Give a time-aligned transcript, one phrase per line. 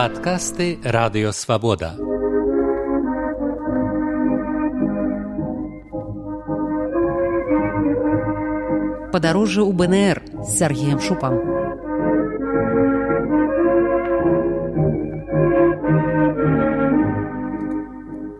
[0.00, 1.90] Падкасты радыёвабода.
[9.12, 11.36] Падарожжа ў БНР з Сергеем Шупам.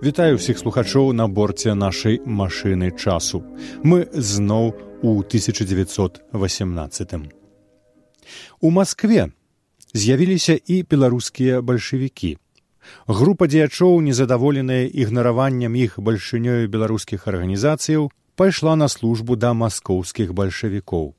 [0.00, 3.44] Вітаю ўсіх слухачоў на борце нашай машыны часу.
[3.84, 4.72] Мы зноў
[5.04, 6.24] у 1918.
[8.64, 9.28] У Маскве
[9.94, 12.36] з'явіліся і беларускія бальшавікі.
[13.06, 21.14] Група дзеячоў, незадаволеная ігнараваннем іх бальшынёю беларускіх арганізацыяў, пайшла на службу да маскоўскіх бальшавікоў.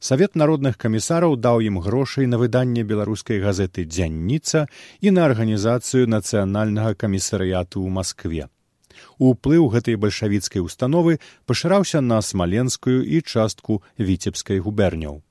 [0.00, 4.66] Савет народных камісараў даў ім грошай на выданне беларускай газеты дзянніца
[5.00, 8.48] і на арганізацыю нацыянальнага камісарыяту ў Маскве.
[9.18, 15.22] Уплыў гэтай бальшавіцкай установы пашыраўся на смаленскую і частку віцебскай губерняў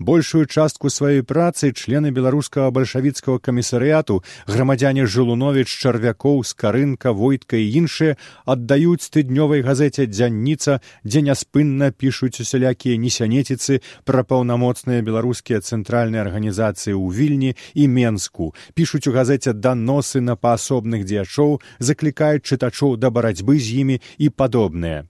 [0.00, 8.16] большую частку сваёй працы члены беларускага бальшавіцкага камісарыяту грамадзяне жылунович чарвякоў скарынка войтка і іншыя
[8.48, 17.06] аддаюць тыднёвай газеце дзянніца дзе няспынна пішуць усялякія несянеціцы пра паўнамоцныя беларускія цэнтральныя арганізацыі ў
[17.12, 18.54] вільні і менску.
[18.74, 25.04] Пішуць у газеце даносы на паасобных дзеячоў заклікаюць чытачоў да барацьбы з імі і падобныя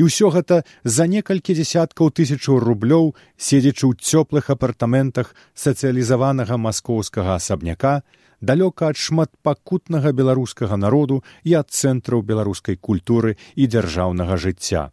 [0.00, 8.02] І ўсё гэта за некалькі дзясяткаў тысячаў рублёў, седзячы ў цёплых апартаментах сацыялізаванага маскоўскага асабняка,
[8.40, 14.88] далёка ад шматпакутнага беларускага народу і ад цэнтраў беларускай культуры і дзяржаўнага жыцця.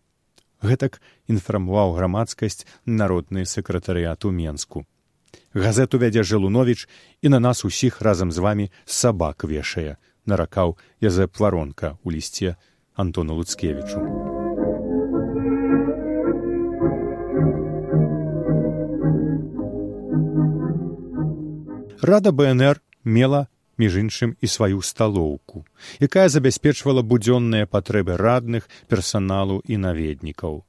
[0.65, 0.99] Гэтак
[1.31, 4.85] інфармаваў грамадскасць народны сакратарыят у Менску.
[5.53, 6.87] Газету вядзе Жылунович
[7.21, 12.55] і на нас усіх разам з вамі сабак вешае, наракаў Язэп варонка ў лісце
[12.95, 14.34] Антону Луцкевічу.
[22.05, 23.47] Рада БНР мела
[23.81, 25.65] між іншым і сваю сталоўку,
[25.97, 30.61] якая забяспечвала будзённыя патрэбы радных персаналу і наведнікаў.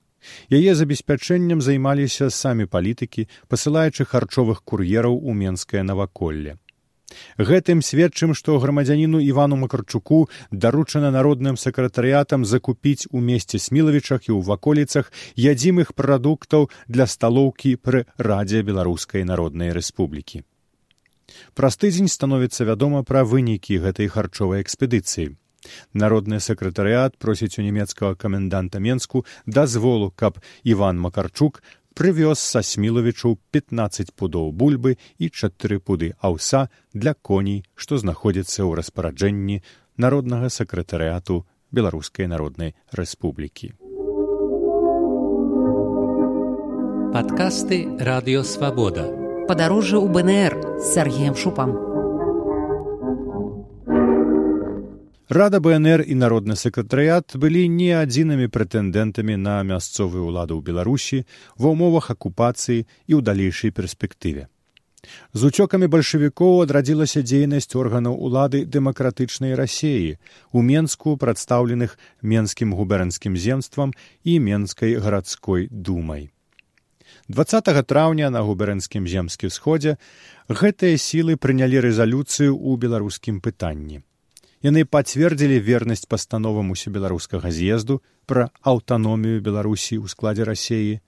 [0.49, 6.57] Яе забеспячэннем займаліся самі палітыкі, пасылаючы харчовых кур'ераў у менскае наваколле.
[7.37, 14.41] Гэтым сведчым, што грамадзяніну Івану Макарчуку даручана народным сакратарыятам закупіць у месце смілавічах і ў
[14.41, 20.47] ваколіцах ядзімых прадуктаў для сталоўкі пры радзе беларускай народнай рэспублікі.
[21.55, 25.37] Праз тыдзень становіцца вядома пра вынікі гэтай харчовай экспедыцыі.
[25.93, 31.63] Народны сакратарыят просіць у нямецкага каменданта Менску дазволу, каб Іван Макарчук
[31.97, 38.77] прывёз са смілавічу 15 пудоў бульбы і чатыры пуды аўса для коней, што знаходзіцца ў
[38.77, 39.63] распараджэнні
[39.97, 43.75] народнага сакратарыяту беларускай народнай рэспублікі.
[47.17, 50.53] Падкасты радыёвабода падарожжа ў БНР
[50.83, 51.71] з Сергеем Шупам.
[55.31, 61.23] Рада БНР і народны сакратарыят былі не адзінымі прэтэндэнтамі на мясцовую ўладу ў Беларусі
[61.59, 64.47] ва ўмовах акупацыі і ў далейшай перспектыве.
[65.31, 70.19] З уцёкамі бальшавікоў адрадзілася дзейнасць органаў улады дэмакратычнай рассеі
[70.51, 76.35] у менску прадстаўленых менскім губернскім земствам і менскай гарадской думай.
[77.29, 79.97] 20 траўня на губернскім земскім сходзе
[80.49, 84.03] гэтыя сілы прынялі рэзалюцыю ў беларускім пытанні.
[84.63, 87.99] Яны пацвердзілі вернасць пастановам усебеларускага з'езду
[88.31, 90.99] пра аўтаномію беларусі ў складзе рассеі,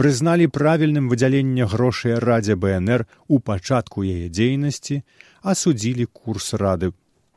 [0.00, 5.02] прызналі правільным выдзяленне грошай радзе бнр у пачатку яе дзейнасці,
[5.44, 6.92] асудзілі курс рады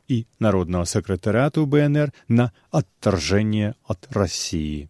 [0.08, 4.88] і народнага сакратарыату бнр на адтаржэнне ад рассіі.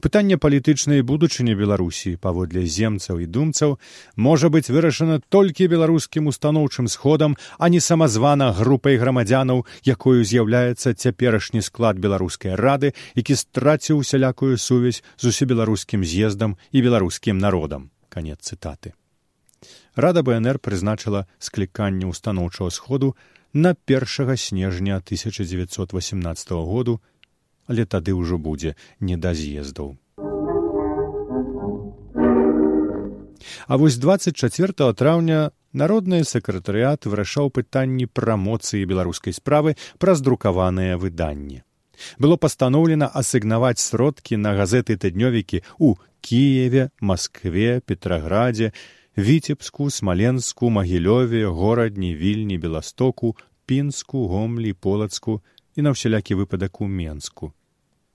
[0.00, 3.78] Пытанне палітычнай будучыні Беларусі паводле земцаў і думцаў
[4.16, 11.62] можа быць вырашана толькі беларускім устаноўчым сходам, а не самазвана групай грамадзянаў, якою з'яўляецца цяперашні
[11.62, 17.90] склад беларускай рады, які страціў усялякую сувязь з усебеларускім з'ездам і беларускім народам.
[18.10, 18.92] канец цытаты.
[19.94, 23.16] Рада БНР прызначыла скліканне устаноўчага сходу
[23.52, 27.00] на першага снежня 1918 году
[27.70, 29.94] але тады ўжо будзе не да з'ездаў.
[33.70, 41.62] А вось 24 траўня народны сакратарыят вырашаў пытанні прамоцыі беларускай справы праз друкаваныя выданні.
[42.18, 48.72] Было пастаноўлена асігнаваць сродкі на газеты тыднёвікі ў Кіеве, Маскве, Петраградзе,
[49.16, 53.36] Віцебску, смаленску, магілёве, горадні, вільні, беластоку,
[53.66, 55.42] пінску, гомлі, полацку
[55.76, 57.52] і на ўсялякі выпадак у менску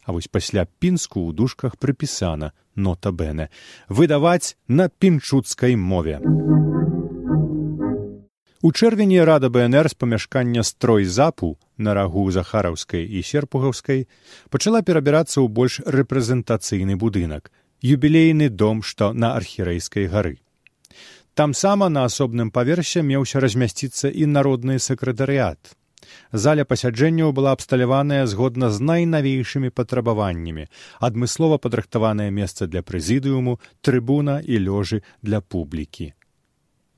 [0.06, 3.50] а вось пасля пінску ў дужках прыпісана нота бэне
[3.90, 6.22] выдаваць на пінчуцкай мове.
[8.66, 14.08] У чэрвені рада бнр з памяшкання строй запу на рагу захараўскай і серпугаўскай
[14.50, 17.52] пачала перабірацца ў больш рэпрэзентацыйны будынак
[17.86, 20.38] юбілейны дом што на архірэйскай гары
[21.36, 25.76] там сама на асобным паверсе меўся размясціцца і народны сакратарыят
[26.32, 30.68] заля пасяджэнняў была абсталяваная згодна з найнавейшымі патрабаваннямі.
[31.00, 36.14] Адмыслова падрыхтаванае месца для прэзідыуму трыбуна і лёжы для публікі.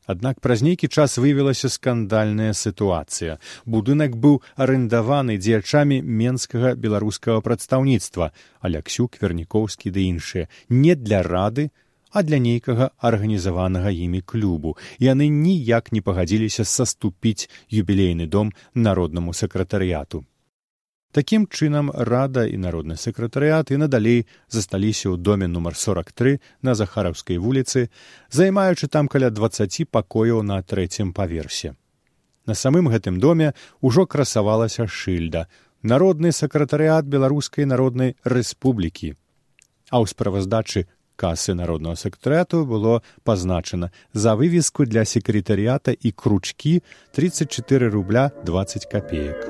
[0.08, 3.40] Аднак праз нейкі час выявілася скандальная сітуацыя.
[3.68, 8.32] Будынак быў арендаваны дзеячамі менскага беларускага прадстаўніцтва.
[8.64, 10.48] Аляксюк вернікоўскі ды іншыя.
[10.70, 11.70] Не для рады
[12.12, 20.24] а для нейкага арганізаванага імі клубу яны ніяк не пагадзіліся саступіць юбілейны дом народнаму сакратарыяту.
[21.12, 27.40] Такім чынам рада і народны сакратарыят і надалей засталіся ў доме нумар 43 на захараўскай
[27.42, 27.90] вуліцы
[28.30, 31.74] займаючы там каля двадцаці пакояў на трэцім паверсе.
[32.46, 35.48] На самым гэтым доме ўжо красавалася шыльда
[35.82, 39.16] народны сакратарыят беларускай народнай рэспублікі.
[39.90, 47.90] А ў справаздачы касы народного сектарыяту было пазначана за вывеску для секретарыята і кручкі 34
[47.90, 49.50] рубля 20 копеек.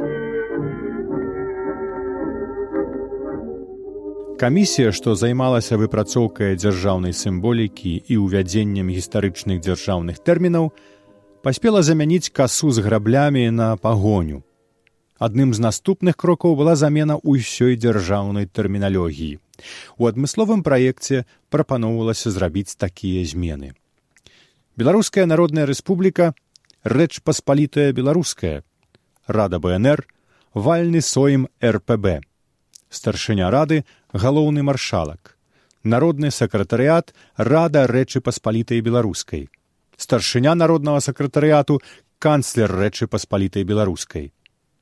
[4.38, 10.70] Камісія, што займалася выпрацоўкай дзяржаўнай сімволікі і ўвядзеннем гістарычных дзяржаўных тэрмінаў,
[11.42, 14.47] паспела замяніць касу з граблямі на пагоню.
[15.20, 19.40] Адным з наступных крокаў была замена ўсёй дзяржаўнай тэрміналогіі.
[19.98, 23.74] У адмысловым праекце прапаноўвалася зрабіць такія змены.
[24.78, 26.34] Беларуская народная рэспубліка
[26.84, 28.62] рэч паспалітая беларуская,
[29.28, 30.08] рада бнр
[30.54, 32.22] вальны соем рпб
[32.90, 35.36] старшыня рады галоўны маршалак
[35.84, 39.50] народны сакратарыят рада рэчы паспалітай беларускай
[39.98, 41.82] старшыня народнага сакратарыяту
[42.20, 44.32] канцлер рэчы паспалітай беларускай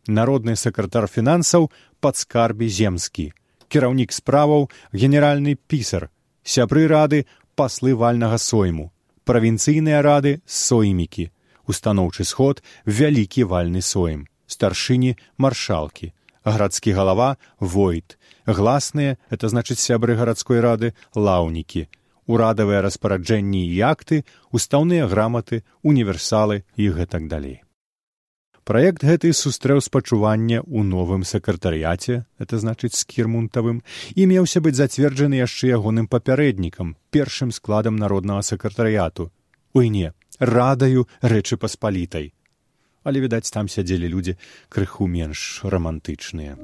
[0.08, 3.32] народны сакратар фінансаў падскарбі земскі.
[3.68, 6.10] Кіраўнік справаў генеральны пісар
[6.46, 7.26] сябры рады
[7.58, 8.92] паслы вальнага сойму
[9.26, 11.26] правінцыйныя рады соймікі
[11.74, 14.22] устаноўчы сход вялікі вальны соем
[14.56, 16.12] старшыні маршалкі
[16.46, 17.30] гарадскі галава
[17.60, 21.88] войт гласныя это значыць сябры гарадской рады лаўнікі
[22.30, 24.22] урадавыя распараджэнні і акты
[24.54, 27.58] устаўныя граматы універсалы і гэтак далей
[28.66, 33.84] Праект гэты сустрэў спачуванне ў новым сакратарыяце, это значыць скірмунтавым,
[34.18, 39.30] і меўся быць зацверджаны яшчэ ягоным папярэднікам, першым складам народнага сакратарыяту.
[39.78, 42.34] Уй не, радаю рэчы паспалітай.
[43.06, 44.34] Але відаць, там сядзелі людзі
[44.74, 46.58] крыху менш рамантычныя.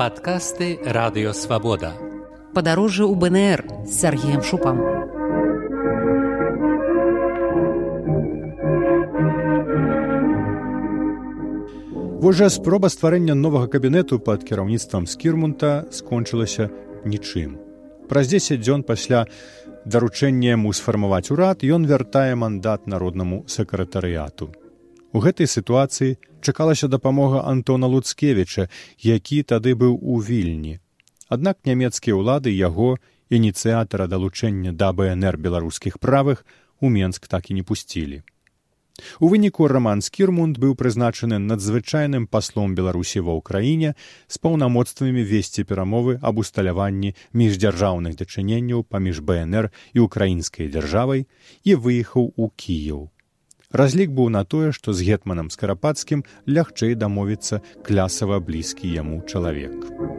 [0.00, 1.92] Падкасты радыёвабода.
[2.56, 5.07] Падарожжа ў БНР з Сергеем Шупам.
[12.18, 16.64] Вожа спроба стварэння новага кабінету пад кіраўніцтвам скірмунта скончылася
[17.06, 17.52] нічым.
[18.10, 19.20] Праз 10 дзён пасля
[19.86, 24.50] даручэння яму сфармаваць урад ён вяртае мандат народнаму сакратарыяту.
[25.14, 28.66] У гэтай сітуацыі чакалася дапамога Антона Луцкевіча,
[28.98, 30.82] які тады быў у вільні.
[31.30, 32.98] Аднак нямецкія ўлады яго
[33.30, 36.42] ініцыятара далучэння да БНР беларускіх правых
[36.80, 38.26] у Менск так і не пусцілі.
[39.20, 43.94] У выніку раман скірмунд быў прызначаны надзвычайным паслом беларусі ва ўкраіне
[44.26, 51.28] з паўнамоцтвамі весці перамовы аб усталяванні міждзяржаўных дачыненняў паміж бнр і украінскай дзяржавай
[51.64, 53.06] і выехаў у кіяў
[53.70, 60.17] разлік быў на тое што з гетманам скарапацкім лягчэй дамовіцца клясава блізкі яму чалавек.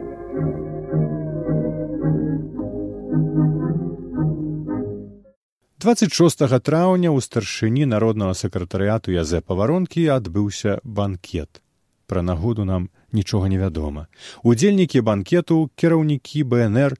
[5.80, 11.62] 26 траўня ў старшыні народнага сакратарыяту язэпа варонкі адбыўся банкет.
[12.04, 14.04] Пра нагоду нам нічога невядома.
[14.44, 16.98] Удзельнікі банкету кіраўнікі БНР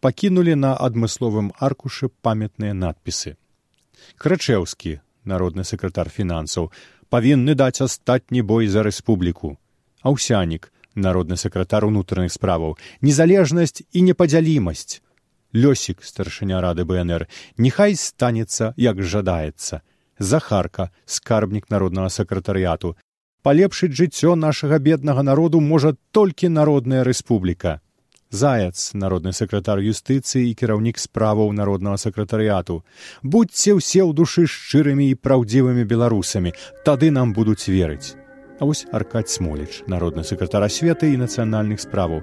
[0.00, 3.36] пакінулі на адмысловым аркушы памятныя надпісы.
[4.16, 6.72] Крачеўскі, народны сакратар фінансаў,
[7.12, 9.58] павінны даць астатні бой за рэспубліку.
[10.00, 15.04] Аўсянік, народны сакратар унутраных справаў, незалежнасць і непадзялімасць
[15.52, 19.82] лёсік старшыня рады бнр нехай станецца як жадаецца.
[20.18, 22.96] Захарка скарбнік народнага сакратарыяту.
[23.42, 27.80] Палепшыць жыццё нашага беднага народу можа толькі народная рэспубліка.
[28.30, 32.80] Заяц народны сакратар юстыцыі і кіраўнік справаў народнага сакратарыяту.
[33.22, 36.54] Будьце ўсе ў душы шчырымі і праўдзівымі беларусамі.
[36.86, 38.16] Тады нам будуць верыць.
[38.56, 42.22] А вось аркаць смоліч народны сакратар асветы і нацыянальных справаў